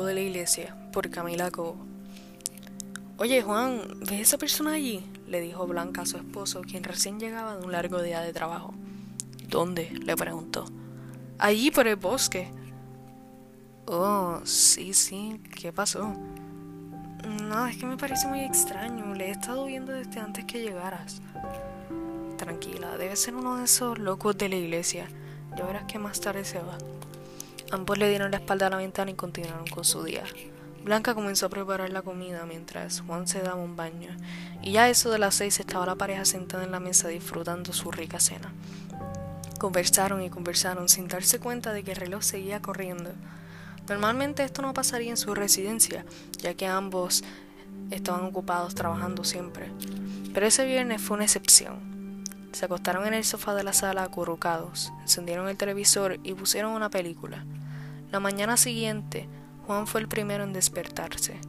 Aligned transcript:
de 0.00 0.14
la 0.14 0.20
iglesia, 0.20 0.74
por 0.92 1.10
Camila 1.10 1.50
Cobo. 1.50 1.76
Oye, 3.18 3.42
Juan, 3.42 3.82
¿ves 4.00 4.20
esa 4.20 4.38
persona 4.38 4.72
allí? 4.72 5.04
le 5.28 5.40
dijo 5.40 5.66
Blanca 5.66 6.02
a 6.02 6.06
su 6.06 6.16
esposo, 6.16 6.62
quien 6.62 6.82
recién 6.82 7.20
llegaba 7.20 7.56
de 7.56 7.64
un 7.64 7.72
largo 7.72 8.02
día 8.02 8.20
de 8.20 8.32
trabajo. 8.32 8.74
¿Dónde? 9.48 9.90
le 10.04 10.16
preguntó. 10.16 10.64
Allí 11.38 11.70
por 11.70 11.86
el 11.86 11.96
bosque. 11.96 12.50
Oh, 13.86 14.40
sí, 14.44 14.94
sí, 14.94 15.40
¿qué 15.60 15.72
pasó? 15.72 16.14
No, 17.42 17.66
es 17.66 17.76
que 17.76 17.86
me 17.86 17.96
parece 17.96 18.26
muy 18.26 18.40
extraño. 18.40 19.14
Le 19.14 19.28
he 19.28 19.30
estado 19.30 19.66
viendo 19.66 19.92
desde 19.92 20.20
antes 20.20 20.44
que 20.46 20.62
llegaras. 20.62 21.20
Tranquila, 22.38 22.96
debe 22.96 23.14
ser 23.16 23.34
uno 23.34 23.56
de 23.56 23.64
esos 23.64 23.98
locos 23.98 24.36
de 24.38 24.48
la 24.48 24.56
iglesia. 24.56 25.06
Ya 25.56 25.64
verás 25.64 25.84
que 25.84 25.98
más 25.98 26.20
tarde 26.20 26.44
se 26.44 26.58
va. 26.58 26.78
Ambos 27.72 27.96
le 27.96 28.10
dieron 28.10 28.30
la 28.30 28.36
espalda 28.36 28.66
a 28.66 28.70
la 28.70 28.76
ventana 28.76 29.12
y 29.12 29.14
continuaron 29.14 29.66
con 29.66 29.82
su 29.82 30.04
día. 30.04 30.24
Blanca 30.84 31.14
comenzó 31.14 31.46
a 31.46 31.48
preparar 31.48 31.88
la 31.88 32.02
comida 32.02 32.44
mientras 32.44 33.00
Juan 33.00 33.26
se 33.26 33.40
daba 33.40 33.62
un 33.62 33.76
baño, 33.76 34.10
y 34.60 34.72
ya 34.72 34.82
a 34.82 34.88
eso 34.90 35.10
de 35.10 35.18
las 35.18 35.36
seis 35.36 35.58
estaba 35.58 35.86
la 35.86 35.94
pareja 35.94 36.26
sentada 36.26 36.64
en 36.64 36.70
la 36.70 36.80
mesa 36.80 37.08
disfrutando 37.08 37.72
su 37.72 37.90
rica 37.90 38.20
cena. 38.20 38.52
Conversaron 39.58 40.20
y 40.20 40.28
conversaron 40.28 40.90
sin 40.90 41.08
darse 41.08 41.40
cuenta 41.40 41.72
de 41.72 41.82
que 41.82 41.92
el 41.92 41.96
reloj 41.96 42.22
seguía 42.22 42.60
corriendo. 42.60 43.12
Normalmente 43.88 44.44
esto 44.44 44.60
no 44.60 44.74
pasaría 44.74 45.08
en 45.08 45.16
su 45.16 45.34
residencia, 45.34 46.04
ya 46.42 46.52
que 46.52 46.66
ambos 46.66 47.24
estaban 47.90 48.26
ocupados 48.26 48.74
trabajando 48.74 49.24
siempre. 49.24 49.72
Pero 50.34 50.44
ese 50.44 50.66
viernes 50.66 51.00
fue 51.00 51.14
una 51.14 51.24
excepción. 51.24 51.90
Se 52.52 52.66
acostaron 52.66 53.06
en 53.06 53.14
el 53.14 53.24
sofá 53.24 53.54
de 53.54 53.64
la 53.64 53.72
sala 53.72 54.02
acurrucados, 54.02 54.92
encendieron 55.00 55.48
el 55.48 55.56
televisor 55.56 56.18
y 56.22 56.34
pusieron 56.34 56.72
una 56.72 56.90
película. 56.90 57.46
La 58.12 58.20
mañana 58.20 58.58
siguiente, 58.58 59.26
Juan 59.66 59.86
fue 59.86 60.02
el 60.02 60.06
primero 60.06 60.44
en 60.44 60.52
despertarse. 60.52 61.40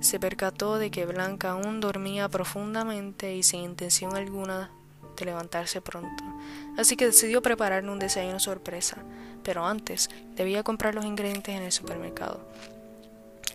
Se 0.00 0.18
percató 0.18 0.76
de 0.76 0.90
que 0.90 1.06
Blanca 1.06 1.50
aún 1.50 1.80
dormía 1.80 2.28
profundamente 2.28 3.36
y 3.36 3.44
sin 3.44 3.60
intención 3.60 4.16
alguna 4.16 4.72
de 5.16 5.24
levantarse 5.26 5.80
pronto, 5.80 6.24
así 6.76 6.96
que 6.96 7.06
decidió 7.06 7.40
prepararle 7.40 7.92
un 7.92 8.00
desayuno 8.00 8.40
sorpresa, 8.40 8.96
pero 9.44 9.64
antes 9.64 10.10
debía 10.34 10.64
comprar 10.64 10.96
los 10.96 11.04
ingredientes 11.04 11.54
en 11.54 11.62
el 11.62 11.70
supermercado. 11.70 12.40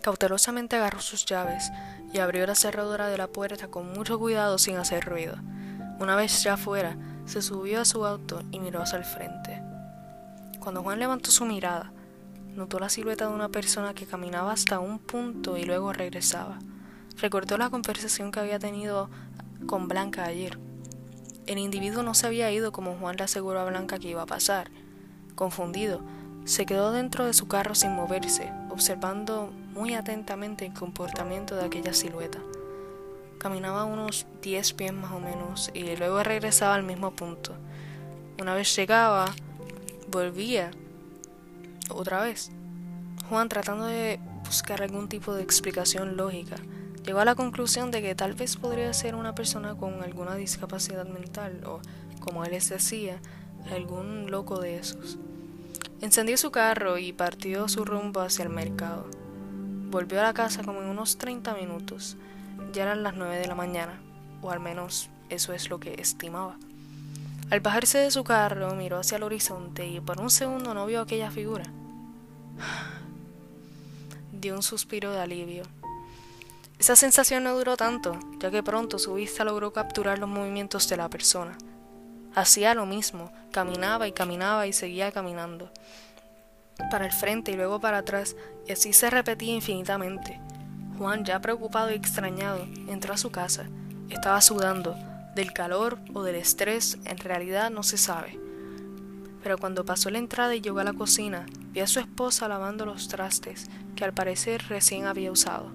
Cautelosamente 0.02 0.78
agarró 0.78 1.02
sus 1.02 1.26
llaves 1.26 1.70
y 2.14 2.20
abrió 2.20 2.48
la 2.48 2.56
cerradura 2.56 3.10
de 3.10 3.18
la 3.18 3.28
puerta 3.28 3.68
con 3.68 3.92
mucho 3.92 4.18
cuidado 4.18 4.58
sin 4.58 4.78
hacer 4.78 5.04
ruido. 5.04 5.36
Una 6.00 6.16
vez 6.16 6.44
ya 6.44 6.56
fuera, 6.56 6.96
se 7.26 7.42
subió 7.42 7.82
a 7.82 7.86
su 7.86 8.06
auto 8.06 8.42
y 8.52 8.62
miró 8.62 8.84
hacia 8.84 9.00
el 9.00 9.04
frente. 9.04 9.62
Cuando 10.62 10.82
Juan 10.82 11.00
levantó 11.00 11.30
su 11.30 11.44
mirada, 11.44 11.92
notó 12.58 12.80
la 12.80 12.90
silueta 12.90 13.28
de 13.28 13.34
una 13.34 13.50
persona 13.50 13.94
que 13.94 14.08
caminaba 14.08 14.52
hasta 14.52 14.80
un 14.80 14.98
punto 14.98 15.58
y 15.58 15.64
luego 15.64 15.94
regresaba. 15.94 16.58
Recordó 17.22 17.58
la 17.58 17.70
conversación 17.70 18.32
que 18.32 18.40
había 18.40 18.60
tenido 18.60 19.10
con 19.68 19.88
Blanca 19.88 20.26
ayer. 20.26 20.58
El 21.46 21.60
individuo 21.60 22.04
no 22.04 22.14
se 22.14 22.28
había 22.28 22.52
ido 22.52 22.72
como 22.72 22.96
Juan 22.96 23.16
le 23.16 23.24
aseguró 23.24 23.60
a 23.60 23.66
Blanca 23.66 24.00
que 24.00 24.10
iba 24.10 24.24
a 24.24 24.28
pasar. 24.28 24.72
Confundido, 25.36 26.02
se 26.46 26.66
quedó 26.66 26.92
dentro 26.92 27.26
de 27.26 27.34
su 27.34 27.48
carro 27.48 27.76
sin 27.76 27.92
moverse, 27.92 28.52
observando 28.70 29.52
muy 29.74 29.94
atentamente 29.94 30.66
el 30.66 30.74
comportamiento 30.74 31.56
de 31.56 31.66
aquella 31.66 31.94
silueta. 31.94 32.40
Caminaba 33.38 33.86
unos 33.86 34.26
diez 34.42 34.74
pies 34.74 34.94
más 34.94 35.12
o 35.12 35.20
menos 35.20 35.70
y 35.76 35.96
luego 35.96 36.24
regresaba 36.24 36.74
al 36.74 36.84
mismo 36.84 37.12
punto. 37.12 37.54
Una 38.42 38.56
vez 38.56 38.76
llegaba, 38.76 39.28
volvía 40.10 40.72
otra 41.90 42.22
vez. 42.22 42.52
Juan, 43.30 43.50
tratando 43.50 43.86
de 43.86 44.20
buscar 44.46 44.82
algún 44.82 45.10
tipo 45.10 45.34
de 45.34 45.44
explicación 45.44 46.16
lógica, 46.18 46.56
llegó 47.06 47.20
a 47.20 47.26
la 47.26 47.36
conclusión 47.36 47.92
de 47.92 48.02
que 48.02 48.16
tal 48.16 48.34
vez 48.34 48.56
podría 48.56 48.94
ser 48.94 49.16
una 49.16 49.36
persona 49.36 49.76
con 49.76 50.02
alguna 50.04 50.36
discapacidad 50.36 51.08
mental 51.08 51.64
o, 51.66 51.82
como 52.20 52.46
él 52.46 52.52
les 52.52 52.70
decía, 52.70 53.20
algún 53.72 54.32
loco 54.32 54.60
de 54.60 54.78
esos. 54.78 55.18
Encendió 56.00 56.38
su 56.38 56.52
carro 56.52 56.98
y 56.98 57.12
partió 57.12 57.68
su 57.68 57.84
rumbo 57.84 58.22
hacia 58.22 58.44
el 58.44 58.50
mercado. 58.50 59.08
Volvió 59.90 60.20
a 60.20 60.24
la 60.24 60.34
casa 60.34 60.64
como 60.64 60.82
en 60.82 60.90
unos 60.90 61.18
30 61.18 61.56
minutos. 61.56 62.18
Ya 62.72 62.84
eran 62.84 63.04
las 63.04 63.16
9 63.16 63.38
de 63.38 63.48
la 63.48 63.56
mañana, 63.56 64.00
o 64.42 64.52
al 64.52 64.60
menos 64.60 65.10
eso 65.30 65.54
es 65.54 65.70
lo 65.70 65.80
que 65.80 66.00
estimaba. 66.00 66.58
Al 67.50 67.62
bajarse 67.62 67.98
de 67.98 68.12
su 68.12 68.24
carro, 68.24 68.76
miró 68.76 69.00
hacia 69.00 69.16
el 69.16 69.24
horizonte 69.24 69.88
y 69.88 70.02
por 70.02 70.20
un 70.20 70.30
segundo 70.30 70.74
no 70.74 70.86
vio 70.86 71.02
aquella 71.02 71.32
figura. 71.32 71.64
Dio 74.32 74.56
un 74.56 74.64
suspiro 74.64 75.12
de 75.12 75.20
alivio. 75.20 75.64
Esa 76.80 76.96
sensación 76.96 77.44
no 77.44 77.56
duró 77.56 77.76
tanto, 77.76 78.20
ya 78.40 78.52
que 78.52 78.62
pronto 78.62 79.00
su 79.00 79.16
vista 79.16 79.44
logró 79.44 79.74
capturar 79.74 80.20
los 80.20 80.30
movimientos 80.30 80.88
de 80.88 80.98
la 80.98 81.10
persona. 81.10 81.58
Hacía 82.36 82.76
lo 82.76 82.86
mismo, 82.86 83.32
caminaba 83.52 84.08
y 84.08 84.12
caminaba 84.12 84.68
y 84.68 84.74
seguía 84.74 85.12
caminando. 85.12 85.72
Para 86.92 87.06
el 87.06 87.12
frente 87.12 87.52
y 87.52 87.56
luego 87.56 87.80
para 87.80 87.98
atrás, 88.00 88.36
y 88.68 88.74
así 88.74 88.94
se 88.94 89.10
repetía 89.10 89.56
infinitamente. 89.56 90.40
Juan, 91.00 91.26
ya 91.26 91.40
preocupado 91.40 91.90
y 91.90 91.96
extrañado, 91.96 92.68
entró 92.88 93.16
a 93.16 93.18
su 93.18 93.32
casa. 93.32 93.66
Estaba 94.10 94.40
sudando, 94.42 94.96
del 95.34 95.54
calor 95.54 95.98
o 96.14 96.22
del 96.22 96.36
estrés, 96.36 96.98
en 97.06 97.18
realidad 97.18 97.72
no 97.72 97.82
se 97.82 97.98
sabe. 97.98 98.40
Pero 99.48 99.60
cuando 99.60 99.86
pasó 99.86 100.10
la 100.10 100.18
entrada 100.18 100.54
y 100.56 100.60
llegó 100.60 100.80
a 100.80 100.84
la 100.84 100.92
cocina, 100.92 101.46
vio 101.72 101.86
a 101.86 101.88
su 101.88 102.02
esposa 102.02 102.50
lavando 102.50 102.86
los 102.86 103.08
trastes, 103.08 103.68
que 103.96 104.04
al 104.04 104.12
parecer 104.12 104.62
recién 104.68 105.06
había 105.06 105.32
usado. 105.32 105.72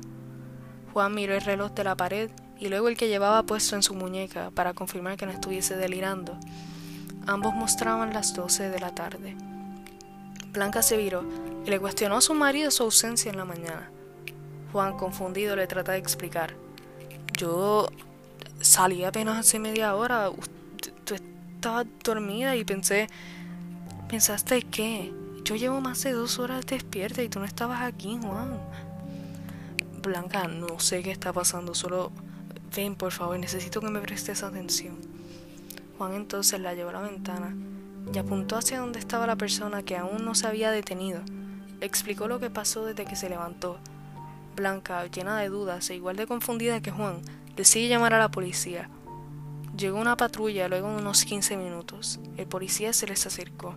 Juan 0.93 1.15
miró 1.15 1.33
el 1.33 1.41
reloj 1.41 1.73
de 1.73 1.85
la 1.85 1.97
pared 1.97 2.31
y 2.61 2.69
luego 2.69 2.89
el 2.89 2.99
que 2.99 3.09
llevaba 3.09 3.45
puesto 3.45 3.75
en 3.75 3.83
su 3.83 3.95
muñeca 3.95 4.51
para 4.51 4.75
confirmar 4.75 5.17
que 5.17 5.25
no 5.25 5.33
estuviese 5.33 5.75
delirando. 5.75 6.39
Ambos 7.27 7.55
mostraban 7.55 8.13
las 8.13 8.35
doce 8.35 8.69
de 8.69 8.79
la 8.79 8.95
tarde. 8.95 9.37
Blanca 10.53 10.83
se 10.83 10.99
viró 10.99 11.25
y 11.65 11.71
le 11.71 11.81
cuestionó 11.81 12.19
a 12.19 12.21
su 12.21 12.35
marido 12.35 12.71
su 12.71 12.83
ausencia 12.83 13.31
en 13.31 13.39
la 13.39 13.47
mañana. 13.47 13.91
Juan, 14.71 14.99
confundido, 14.99 15.57
le 15.57 15.67
trata 15.67 15.93
de 15.93 15.99
explicar. 15.99 16.53
Yo 17.39 17.89
salí 18.61 19.03
apenas 19.03 19.39
hace 19.39 19.59
media 19.59 19.95
hora. 19.95 20.31
Tú 21.07 21.15
estabas 21.15 21.87
dormida 22.05 22.55
y 22.55 22.67
pensé... 22.67 23.09
¿Pensaste 24.13 24.61
qué? 24.61 25.11
Yo 25.43 25.57
llevo 25.57 25.81
más 25.81 26.03
de 26.03 26.13
dos 26.13 26.39
horas 26.39 26.67
despierta 26.67 27.23
y 27.23 27.31
tú 27.31 27.39
no 27.39 27.47
estabas 27.47 27.81
aquí, 27.81 28.19
Juan. 28.21 28.61
Blanca, 30.03 30.49
no 30.49 30.79
sé 30.81 31.03
qué 31.03 31.11
está 31.11 31.33
pasando, 31.33 31.75
solo 31.75 32.13
ven, 32.77 32.95
por 32.95 33.13
favor, 33.13 33.39
necesito 33.39 33.81
que 33.81 33.89
me 33.89 34.01
prestes 34.01 34.43
atención. 34.43 34.99
Juan 35.97 36.13
entonces 36.13 36.61
la 36.61 36.75
llevó 36.75 36.91
a 36.91 36.93
la 36.93 37.01
ventana 37.01 37.57
y 38.13 38.19
apuntó 38.19 38.59
hacia 38.59 38.81
donde 38.81 38.99
estaba 38.99 39.27
la 39.27 39.37
persona 39.37 39.83
que 39.83 39.97
aún 39.97 40.27
no 40.27 40.35
se 40.35 40.47
había 40.47 40.71
detenido. 40.71 41.23
Explicó 41.81 42.29
lo 42.29 42.39
que 42.39 42.51
pasó 42.51 42.85
desde 42.85 43.07
que 43.07 43.17
se 43.17 43.31
levantó. 43.31 43.79
Blanca, 44.55 45.07
llena 45.07 45.41
de 45.41 45.49
dudas 45.49 45.89
e 45.89 45.95
igual 45.95 46.17
de 46.17 46.27
confundida 46.27 46.83
que 46.83 46.91
Juan, 46.91 47.23
Decidí 47.57 47.89
llamar 47.89 48.13
a 48.13 48.19
la 48.19 48.31
policía. 48.31 48.91
Llegó 49.75 49.99
una 49.99 50.19
patrulla 50.19 50.69
luego 50.69 50.91
de 50.91 51.01
unos 51.01 51.25
15 51.25 51.57
minutos. 51.57 52.21
El 52.37 52.47
policía 52.47 52.93
se 52.93 53.07
les 53.07 53.27
acercó. 53.27 53.75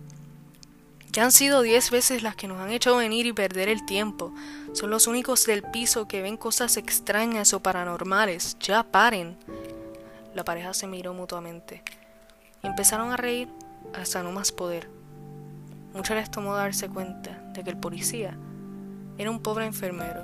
Ya 1.16 1.24
han 1.24 1.32
sido 1.32 1.62
diez 1.62 1.90
veces 1.90 2.22
las 2.22 2.36
que 2.36 2.46
nos 2.46 2.60
han 2.60 2.68
hecho 2.68 2.94
venir 2.94 3.24
y 3.24 3.32
perder 3.32 3.70
el 3.70 3.86
tiempo. 3.86 4.34
Son 4.74 4.90
los 4.90 5.06
únicos 5.06 5.46
del 5.46 5.62
piso 5.62 6.06
que 6.06 6.20
ven 6.20 6.36
cosas 6.36 6.76
extrañas 6.76 7.54
o 7.54 7.60
paranormales. 7.60 8.58
Ya 8.60 8.82
paren. 8.82 9.38
La 10.34 10.44
pareja 10.44 10.74
se 10.74 10.86
miró 10.86 11.14
mutuamente. 11.14 11.82
Empezaron 12.62 13.12
a 13.12 13.16
reír 13.16 13.48
hasta 13.94 14.22
no 14.22 14.30
más 14.30 14.52
poder. 14.52 14.90
Mucho 15.94 16.14
les 16.14 16.30
tomó 16.30 16.54
darse 16.54 16.90
cuenta 16.90 17.30
de 17.54 17.64
que 17.64 17.70
el 17.70 17.78
policía 17.78 18.36
era 19.16 19.30
un 19.30 19.42
pobre 19.42 19.64
enfermero 19.64 20.22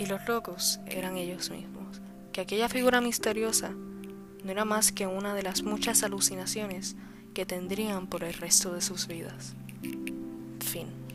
y 0.00 0.06
los 0.06 0.26
locos 0.26 0.80
eran 0.86 1.16
ellos 1.16 1.48
mismos 1.48 2.00
que 2.32 2.40
aquella 2.40 2.68
figura 2.68 3.00
misteriosa 3.00 3.70
no 3.70 4.50
era 4.50 4.64
más 4.64 4.90
que 4.90 5.06
una 5.06 5.34
de 5.34 5.44
las 5.44 5.62
muchas 5.62 6.02
alucinaciones 6.02 6.96
que 7.34 7.46
tendrían 7.46 8.06
por 8.06 8.24
el 8.24 8.34
resto 8.34 8.72
de 8.72 8.80
sus 8.80 9.06
vidas. 9.06 9.54
Fin. 10.60 11.07